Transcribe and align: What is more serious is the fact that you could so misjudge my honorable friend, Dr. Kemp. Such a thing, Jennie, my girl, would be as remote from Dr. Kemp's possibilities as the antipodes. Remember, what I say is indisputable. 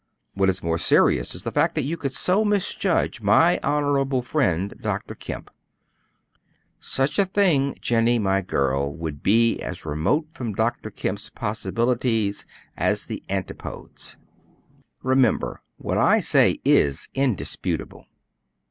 What 0.33 0.49
is 0.49 0.63
more 0.63 0.79
serious 0.79 1.35
is 1.35 1.43
the 1.43 1.51
fact 1.51 1.75
that 1.75 1.83
you 1.83 1.95
could 1.95 2.11
so 2.11 2.43
misjudge 2.43 3.21
my 3.21 3.59
honorable 3.61 4.23
friend, 4.23 4.73
Dr. 4.81 5.13
Kemp. 5.13 5.51
Such 6.79 7.19
a 7.19 7.25
thing, 7.25 7.77
Jennie, 7.81 8.17
my 8.17 8.41
girl, 8.41 8.91
would 8.95 9.21
be 9.21 9.59
as 9.59 9.85
remote 9.85 10.25
from 10.33 10.55
Dr. 10.55 10.89
Kemp's 10.89 11.29
possibilities 11.29 12.47
as 12.75 13.05
the 13.05 13.21
antipodes. 13.29 14.17
Remember, 15.03 15.61
what 15.77 15.99
I 15.99 16.19
say 16.19 16.59
is 16.65 17.07
indisputable. 17.13 18.07